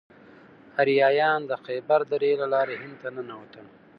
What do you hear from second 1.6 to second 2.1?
خیبر